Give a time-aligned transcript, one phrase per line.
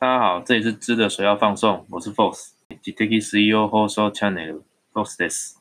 [0.00, 5.56] 大家好，这里是知的首要放送，我是 Fox，及 Take CEO Hoso Channel Fox です。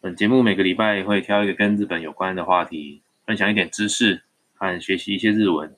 [0.00, 4.22] 本节目每个礼拜会挑一个跟日本有关的话题，分享一点知识
[4.54, 5.74] 和学习一些日文。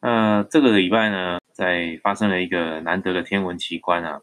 [0.00, 4.22] 那这个礼拜呢，在发生了一个难得的天文奇观啊！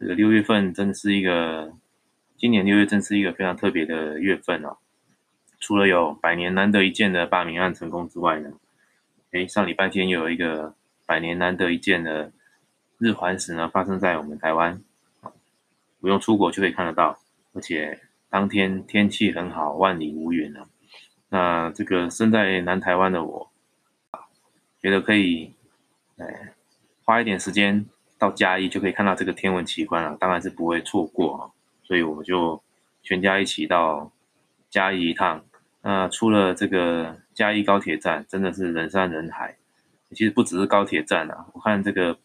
[0.00, 1.74] 这个六月份真的是一个，
[2.34, 4.78] 今年六月真是一个非常特别的月份哦。
[5.60, 8.52] 除了有百年难得一见的罢免案成功之外呢，
[9.32, 10.74] 诶，上礼拜天又有一个。
[11.12, 12.32] 百年难得一见的
[12.96, 14.82] 日环食呢，发生在我们台湾，
[16.00, 17.18] 不用出国就可以看得到，
[17.52, 18.00] 而且
[18.30, 20.66] 当天天气很好，万里无云啊。
[21.28, 23.50] 那这个身在南台湾的我，
[24.80, 25.52] 觉得可以，
[26.16, 26.54] 哎，
[27.04, 27.84] 花一点时间
[28.18, 31.52] 到嘉义就可以看到这个天文奇观了，当然是不会错过啊。
[31.82, 32.62] 所以我们就
[33.02, 34.10] 全家一起到
[34.70, 35.44] 嘉义一趟。
[35.82, 39.58] 那出了这个嘉义高铁站，真的是人山人海。
[40.14, 42.18] 其实不只是高铁站啊，我看这个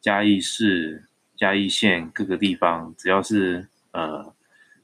[0.00, 1.04] 嘉义市、
[1.36, 4.34] 嘉义县各个地方，只要是呃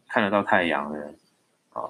[0.08, 1.14] 看得到太阳的
[1.70, 1.82] 啊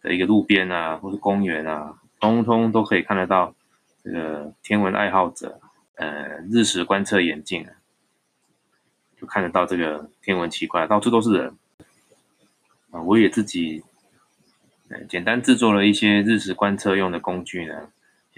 [0.00, 3.54] 的一个路边啊，或是公园啊，通通都可以看得到
[4.02, 5.60] 这个天文爱好者
[5.96, 7.66] 呃日食观测眼镜，
[9.20, 11.56] 就看得到这个天文奇观，到处都是人
[12.90, 13.00] 啊。
[13.02, 13.82] 我也自己
[15.08, 17.90] 简单制作了一些日食观测用的工具呢。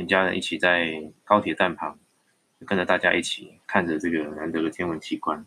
[0.02, 1.96] 全家人一起在高铁站旁，
[2.66, 5.46] 跟着大家一起看着这个难得的天文奇观。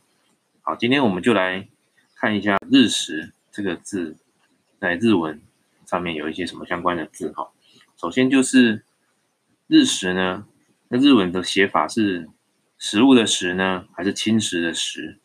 [0.62, 1.67] 好，今天我们就来
[2.16, 4.16] 看一下“日食”这个字
[4.80, 5.42] 在日文
[5.86, 7.52] 上面有一些什么相关的字哈。
[7.97, 8.86] 首先就是
[9.67, 10.47] “日食”呢，
[10.88, 12.30] 那日文的写法是
[12.80, 15.19] “食物的食”呢，还是“侵蚀的食”？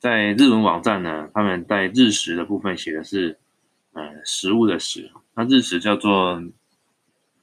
[0.00, 3.38] 在日文网站呢，他们在“日食”的部分写的是
[3.94, 6.42] “呃食物的食”，那“日食”叫做。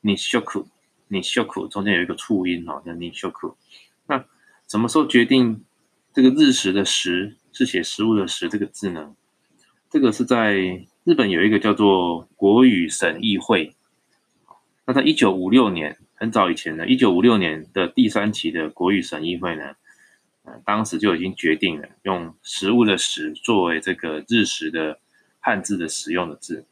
[0.03, 0.67] 你修苦，
[1.11, 3.57] 你修苦，中间有一个促音哦，叫你修苦。
[4.07, 4.23] 那
[4.65, 5.65] 什么时候决定
[6.13, 9.13] 这个日食的食是写食物的食这个字呢？
[9.89, 10.53] 这个是在
[11.03, 13.75] 日本有一个叫做国语审议会。
[14.85, 19.75] 那在一九五六年，很早以前呢，一九五六年的第三期的国语审议会呢，
[20.63, 24.97] 当时就已经决定了用食物的食作为这个日食的
[25.41, 26.65] 汉字的使用的字。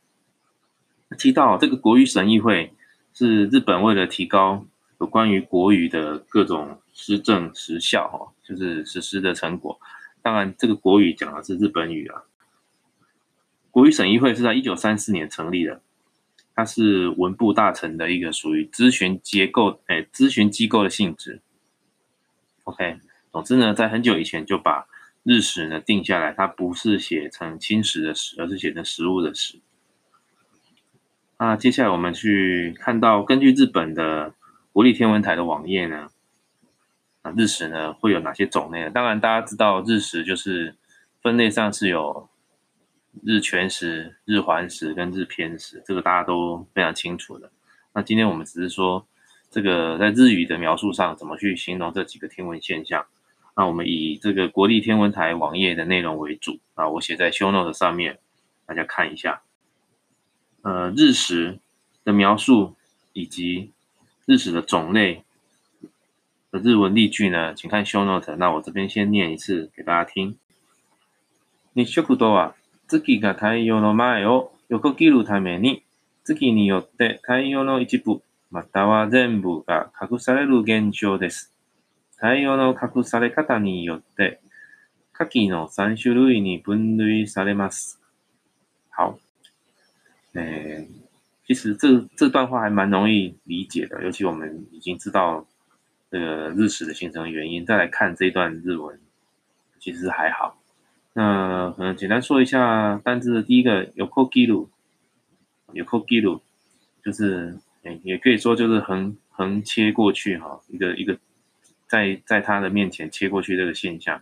[1.17, 2.71] 提到这个国语审议会。
[3.19, 4.65] 是日本为了提高
[5.01, 9.77] 有关于国语的各种施政实效，哈，就是实施的成果。
[10.21, 12.23] 当然，这个国语讲的是日本语啊。
[13.71, 15.81] 国语审议会是在一九三四年成立的，
[16.55, 21.41] 它是文部大臣的一个属于咨询结构，哎，咨询机构的性质。
[22.63, 22.99] OK，
[23.33, 24.87] 总之呢，在很久以前就把
[25.23, 29.59] 日食呢定下来，它不是写成侵蚀的食，而是写成食物的食。
[31.41, 34.33] 那接下来我们去看到，根据日本的
[34.73, 36.09] 国立天文台的网页呢，
[37.21, 38.89] 啊日食呢会有哪些种类？
[38.89, 40.75] 当然大家知道日食就是
[41.21, 42.27] 分类上是有
[43.23, 47.49] 日全食、日环食跟日偏食，这个大家都非常清楚的。
[47.93, 49.07] 那今天我们只是说
[49.49, 53.05] 这个在日语的描述上怎么去形容这几个天文现象。
[53.55, 58.19] 那我们以这个国立天文台网页的内容为主啊，我写在 show note 上面，
[58.65, 59.41] 大家看一下。
[60.61, 61.59] 呃，日食
[62.03, 62.75] 的描述
[63.13, 63.71] 以及
[64.25, 65.23] 日食的种类
[66.51, 68.35] 的日文例句呢，请看 show note。
[68.35, 70.37] 那我这边先念一次给大家听。
[71.73, 72.55] 日食度は
[72.87, 75.83] 月が太陽の前を横切るために、
[76.23, 81.53] 月によって太陽の一部または全部が隠される現象です。
[82.15, 84.41] 太陽の隠され方によって、
[85.13, 88.01] 下記の3種類に分類されます。
[88.89, 89.19] 好。
[90.39, 90.87] 诶，
[91.45, 95.45] 其实这这段话还蛮容易理解的，尤其我们已经知道
[96.09, 98.99] 这个日食的形成原因，再来看这一段日文，
[99.79, 100.61] 其实还好。
[101.13, 104.69] 那可能简单说一下单字的第一个有 k o g i r u
[105.73, 106.41] 有 k o g i r u
[107.03, 111.17] 就是诶，也可以说就是横横切过去哈，一个一个
[111.87, 114.21] 在在他的面前切过去这个现象。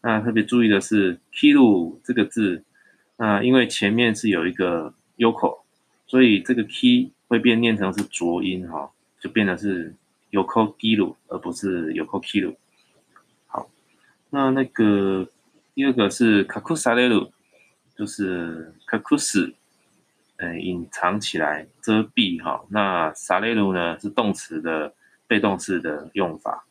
[0.00, 2.64] 那特别注意的是 kiru 这个字，
[3.16, 4.94] 那因为前面是有一个。
[5.18, 5.64] 有口，
[6.08, 8.90] 所以这个 key 会变念成是浊音哈，
[9.20, 9.94] 就变得是
[10.30, 12.56] 有口 i 鲁，而不是有口 k 鲁。
[13.46, 13.70] 好，
[14.30, 15.28] 那那个
[15.74, 17.30] 第二个是卡库萨雷鲁，
[17.94, 19.54] 就是卡库斯，
[20.38, 22.64] 呃，隐藏起来遮蔽哈。
[22.70, 24.94] 那萨雷鲁呢是动词的
[25.26, 26.64] 被动式的用法，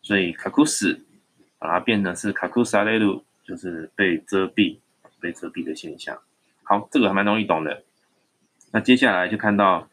[0.00, 0.98] 所以卡库斯
[1.58, 4.78] 把它变成是卡库萨雷鲁，就是被遮蔽、
[5.20, 6.18] 被遮蔽的现象。
[6.62, 7.82] 好，这个还蛮容易懂的。
[8.71, 9.89] 那接下来就看到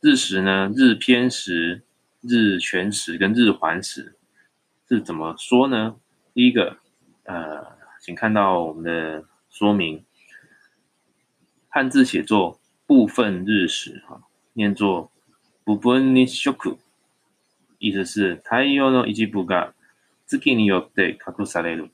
[0.00, 1.82] 日食呢，日偏食、
[2.20, 4.16] 日全食跟日环食。
[4.88, 5.96] 是怎么说呢？
[6.34, 6.78] 第一个，
[7.24, 10.04] 呃，请看到我们的说明，
[11.68, 14.22] 汉字写作部分日食哈，
[14.54, 15.12] 念作
[15.62, 16.50] 部分日食，
[17.78, 19.74] 意思是太陽の一部が
[20.26, 21.90] 月によって隠される，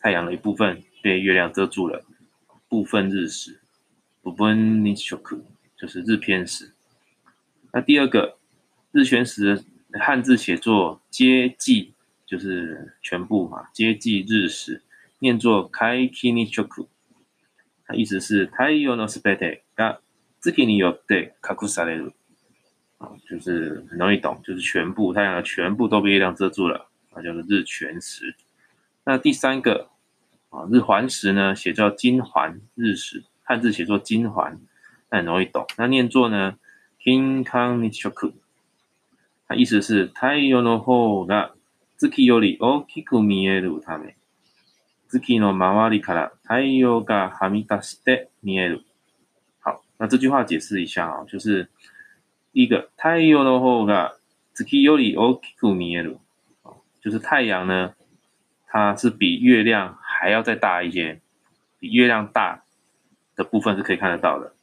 [0.00, 2.04] 太阳的一部分被月亮遮住了，
[2.68, 3.60] 部分日食，
[4.26, 5.18] 部分日食
[5.76, 6.72] 就是日偏食。
[7.72, 8.38] 那第二个
[8.92, 11.92] 日全食的汉字写作皆记。
[12.24, 14.80] 就是全部嘛，接济日食，
[15.18, 16.86] 念作开 kini choku，
[17.84, 20.00] 它意思是太陽のすべてが
[20.40, 22.14] 月によって隠される，
[22.96, 28.34] 啊，就是很容易懂，就是全部太阳的全部都被月亮遮住了，啊，叫做日全食。
[29.04, 29.90] 那第三个
[30.48, 34.58] 啊，日环食呢，写叫金环日食， 汉字写作金环，
[35.10, 36.56] 那很容易懂，那念作呢
[37.02, 38.32] kin kani choku，
[39.48, 41.54] 它意思是太陽の方が
[41.98, 44.16] 月より大きく見えるため、
[45.08, 48.84] 月の周りから太陽がはみ出して見える。
[49.60, 51.68] 好，那这句话解释一下啊，就是
[52.52, 54.16] 第一个，太陽の方が
[54.54, 56.18] 月より大きく見える，
[57.02, 57.94] 就是太阳呢，
[58.68, 61.20] 它是比月亮还要再大一些，
[61.78, 62.64] 比月亮大
[63.36, 64.54] 的部分是可以看得到的。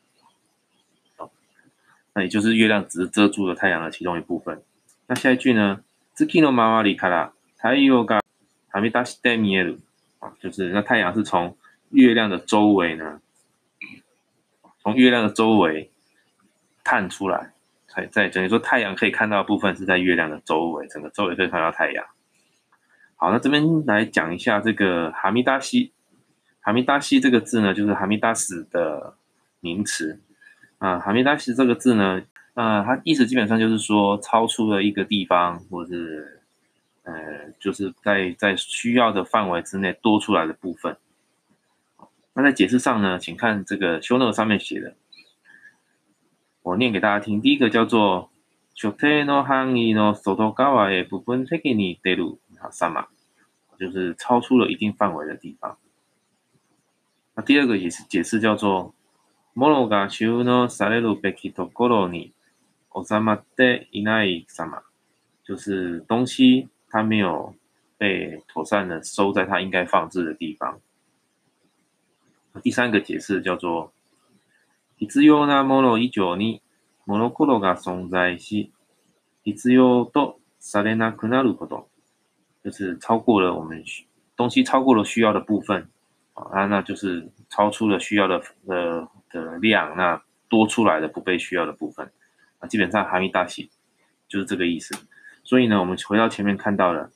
[2.13, 4.61] 那也就是月亮只是遮住了太阳的其中一部分。
[5.07, 5.81] 那下一句呢？
[6.17, 8.19] 月の周りから太陽が
[8.73, 9.79] はみ出して見える
[10.19, 11.55] 啊，就是那太阳是从
[11.91, 13.21] 月亮的周围呢，
[14.81, 15.89] 从月亮的周围
[16.83, 17.53] 探出来，
[17.87, 22.05] 才在等于说太阳可以看到的部分是在月亮的周围，整个周围可以看到太阳。
[23.15, 25.93] 好，那这边来讲一下这个哈密达西，
[26.63, 29.15] 哈密达西这个字呢，就是哈密达斯的
[29.59, 30.19] 名词
[30.77, 32.21] 啊，哈密达西这个字呢。
[32.55, 36.41] 那它意思基本上就是说，超出了一个地方，或是，
[37.03, 40.97] 呃，就是在在需要的范围之内多出来的部分。
[42.33, 44.95] 那在解释上呢，请看这个修诺上面写的，
[46.63, 47.39] 我念给大家听。
[47.39, 48.27] 第一个叫做“
[48.75, 53.07] 所定の範囲の外側へ部分的に出る”，好，什么？
[53.77, 55.77] 就是超出了一定范围的地方。
[57.34, 58.94] 那第二个也是解释叫做
[59.54, 62.32] “物が収納されるべきところに”。
[62.96, 64.82] おさまでいないさま，
[65.44, 67.52] 就是东西它没有
[67.98, 70.78] 被妥善的收在它应该放置的地方。
[72.62, 73.92] 第三个解释叫做
[74.96, 76.62] 必要なもの以上に
[77.04, 78.70] 物事が存在し、
[79.42, 81.88] 必要とされなくなること，
[82.62, 83.82] 就是超过了我们
[84.36, 85.88] 东西超过了需要的部分
[86.34, 92.12] 啊，那就是超出了需要的的的量，那多出来的不被需要的部分。
[92.58, 93.70] 啊基本上哈密大喜
[94.28, 94.94] 就是这个意思，
[95.42, 97.10] 所以呢，我们回到前面看到了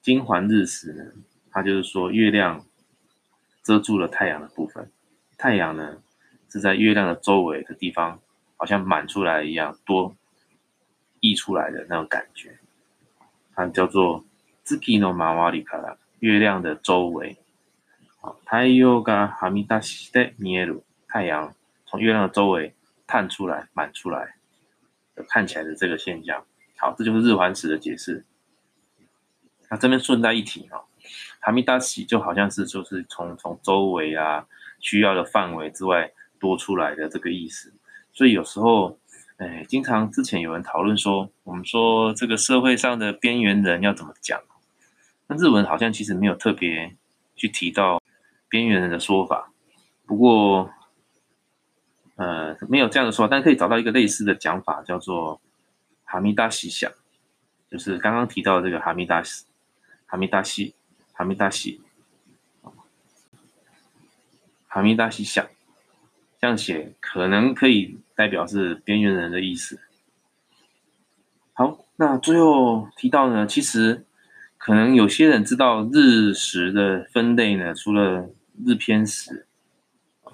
[0.00, 1.04] 金环日食呢，
[1.50, 2.64] 它就是说月亮
[3.62, 4.90] 遮住了太阳的部分，
[5.36, 6.02] 太阳呢
[6.50, 8.20] 是在月亮的周围的地方，
[8.56, 10.14] 好像满出来一样，多
[11.20, 12.58] 溢出来的那种感觉，
[13.54, 14.24] 它叫做
[14.64, 17.38] zikino mawari kara，月亮的周围，
[18.45, 21.53] 太陽がはみ出して見える，太阳
[21.85, 22.73] 从月亮的周围。
[23.11, 24.35] 探出来、满出来
[25.15, 26.45] 的看起来的这个现象，
[26.77, 28.23] 好，这就是日环食的解释。
[29.67, 30.77] 那这边顺带一提啊，
[31.39, 34.45] 哈密达喜就好像是就是从从周围啊
[34.79, 37.73] 需要的范围之外多出来的这个意思。
[38.13, 38.99] 所以有时候，
[39.37, 44.39] 哎，经常之前有人讨论说，我们说这个社会上的边缘人要怎么讲？
[45.25, 46.95] 那日文好像其实没有特别
[47.35, 47.99] 去提到
[48.54, 49.50] 边缘人的说法，
[50.06, 50.70] 不过。
[52.16, 55.40] 呃，没有这样的说法，但可以找到一个类似的讲法，叫做
[56.06, 56.88] “哈密达西想”，
[57.68, 59.46] 就是刚刚提到的这个“哈密达西
[60.06, 60.76] ”，“哈密达西
[61.12, 61.80] ”，“哈密达西
[64.70, 65.44] ”，“哈密达西想”，
[66.40, 69.80] 这样写可能可以代表是边缘人的意思。
[71.52, 74.06] 好，那最后提到呢，其实
[74.56, 78.30] 可能有些人知道日食的分类呢，除了
[78.64, 79.46] 日偏食。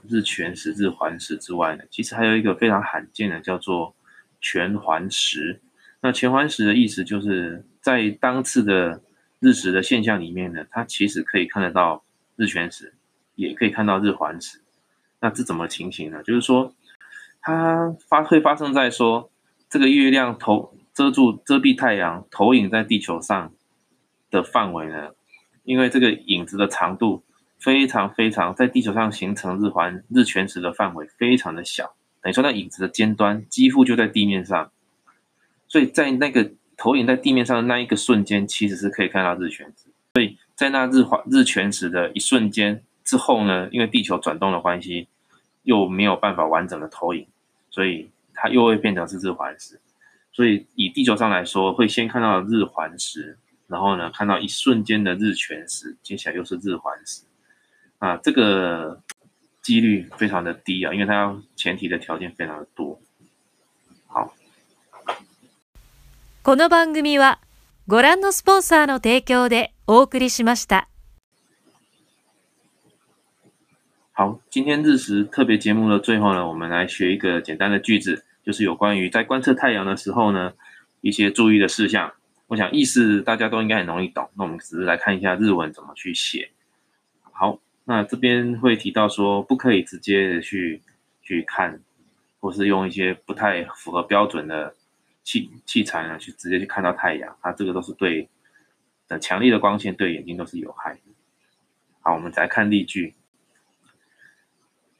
[0.08, 3.94] 日全食、日环食之外呢，其实还有一个非常罕见的，叫做
[4.40, 5.60] 全环食。
[6.00, 9.02] 那全环食的意思就是在当次的
[9.40, 12.02] 日食的现象里面呢，它其实可以看得到
[12.36, 12.94] 日全食，
[13.34, 14.62] 也可以看到日环食。
[15.20, 16.22] 那这怎么情形呢？
[16.22, 16.74] 就是说，
[17.42, 19.30] 它发会发生在说
[19.68, 23.52] 这个月亮投遮住遮蔽太阳，投影在地球上
[24.30, 25.10] 的范围呢，
[25.64, 27.22] 因为这个影子的长度。
[27.61, 34.73] 非常非常，在地球上形成日环日全食的范围非常的小，等于说那影子的尖端几乎就在地面上，
[35.69, 39.90] 所以在那个投影在地面上的那一个瞬间，其实是可以看到日全食。
[40.14, 45.09] 所以在那日环日全食的一瞬间之后呢，因为地球转动的关系，
[45.64, 47.26] 又没有办法完整的投影，
[47.71, 49.79] 所以它又会变成是日环食。
[50.33, 53.37] 所以以地球上来说，会先看到日环食，
[53.67, 57.25] 然后呢看到一瞬间的日全食，接下来又是日环食。
[58.00, 59.01] 啊，这个
[59.62, 63.00] 几率非常的低啊，因为它要前提的条件非常的多。
[64.07, 64.34] 好。
[66.43, 67.39] この番組は
[67.88, 70.88] ご覧のスポンサーの提供でお送りしました。
[74.13, 80.53] 好，今天日食特别节目的最后呢，我们来学一个简单的句子，就是有关于在观测太阳的时候呢，
[81.01, 82.13] 一些注意的事项。
[82.48, 86.51] 我想意思大家都应该很容易懂，那我们只是来看一下日文怎么去写。
[87.31, 90.81] 好， 那这边会提到说，不可以直接的去
[91.22, 91.81] 去看，
[92.39, 94.75] 或是用一些不太符合标准的。
[95.25, 98.29] 器器材呢，去直接去看到太阳，它这个都是对
[99.07, 101.00] 的强烈的光线对眼睛都是有害的。
[102.01, 103.15] 好，我们再看例句。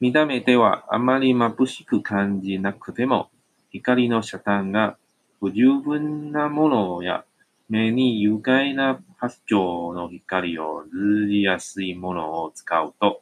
[0.00, 3.30] 見た目ではあまり眩しく感じなくても、
[3.70, 4.96] 光の遮断が
[5.38, 7.24] 不十分なものや
[7.71, 13.21] 目に有害な波長の光をずりやすいものを使うと、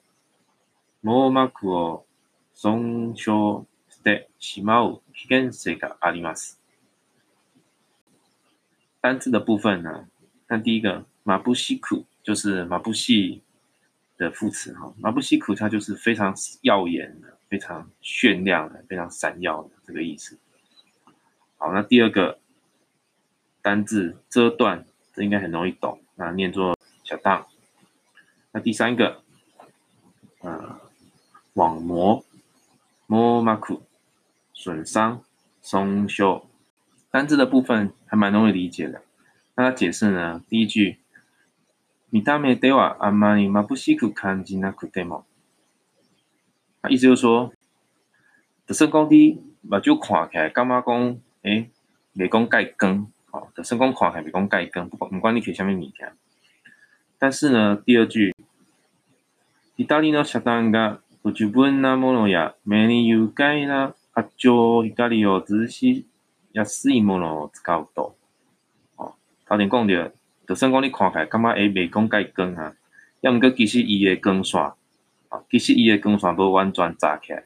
[1.03, 2.07] 網膜を
[2.55, 6.59] 損傷してしまう危険性があります。
[9.01, 10.07] 单字的部分呢，
[10.47, 13.43] 看第一个马布西苦就是马布西
[14.17, 20.39] 的副词哈，马布西苦它就是非常耀眼的、非常炫亮的、非常闪耀的这个意思。
[21.59, 22.39] 好，那第二个
[23.68, 27.46] 单字遮断，这应该很容易懂，那念作小当。
[28.52, 29.22] 那第三个，
[30.40, 30.80] 呃，
[31.54, 32.24] 网膜
[33.06, 33.82] 摸马苦
[34.52, 35.22] 损伤
[35.60, 36.46] 松修。
[37.10, 39.02] 单字的部分还蛮容易理解的。
[39.54, 40.42] 那它解释呢？
[40.48, 40.98] 第一句，
[42.12, 45.24] 見た目ではあまり眩しく感じなくても，
[46.88, 47.52] 意思就是说，
[48.66, 51.70] 特生讲你目睭看起来，感觉讲，诶，
[52.14, 56.12] 未讲盖光， 哦，特生讲看起来未讲盖光，不管不管你睇下面物件。
[57.18, 58.34] 但是呢，第二句，
[59.76, 66.04] 光の遮断が不十分なものや目に有害な波長光を直視
[66.52, 68.14] 安いものを使うと，
[68.96, 69.14] 哦，
[69.46, 70.12] 头前讲着，
[70.46, 72.74] 就算讲你看起来感觉会袂讲介光啊，
[73.22, 77.44] 要毋过其实伊诶光线，啊，其实伊诶光线无完全炸起来，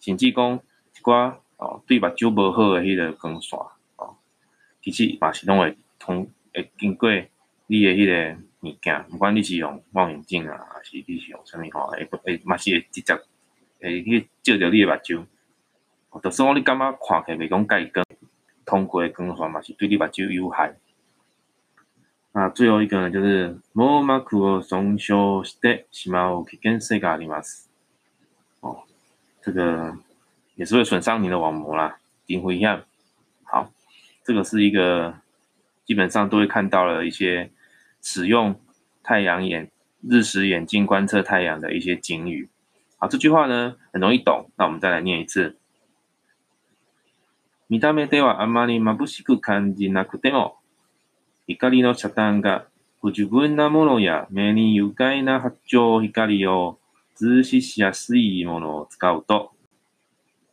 [0.00, 0.60] 甚至讲
[0.96, 3.70] 一寡哦对目睭无好诶迄个光线，哦，
[4.84, 7.10] 其实嘛是拢会通会经过
[7.66, 13.14] 你诶迄个物件，毋管你是用望远镜啊，还是你是用啥物吼，会会嘛是会直接
[13.80, 15.26] 会去照着你诶目睭，
[16.22, 18.04] 就算讲你感觉看起来袂讲介光。
[18.66, 20.76] 通过光线嘛是对你目睭有害。
[22.30, 27.68] 那最后一个呢，就是網膜を損傷してしまう危険性があります。
[28.60, 28.84] 哦，
[29.42, 29.96] 这个
[30.54, 32.78] 也是会损伤你的网膜啦，顶灰一样。
[32.78, 32.84] 好，
[34.25, 35.13] 这个是一个
[35.85, 37.51] 基本上都会看到了一些
[38.01, 38.59] 使用
[39.03, 39.69] 太阳眼、
[40.01, 42.49] 日食眼镜观测太阳的一些警语。
[42.97, 45.55] 好，这句话呢很容易懂，那我们再来念一次。
[47.69, 50.57] 見た目ではあまり眩しく感じなくても、
[51.45, 52.65] 光の遮断が
[53.01, 56.79] 不十分なものや目に有害な波長光を
[57.13, 59.51] 通視しやすいものを使うと、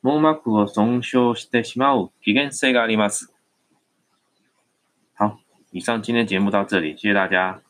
[0.03, 3.33] 網膜を損傷してしまう危険性があります。
[5.73, 7.63] 以上今天节目到这里，谢谢大家。